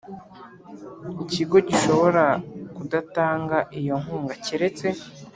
Ikigo 1.23 1.57
gishobora 1.67 2.23
kudatanga 2.75 3.57
iyo 3.79 3.95
nkunga 4.01 4.33
keretse 4.45 4.87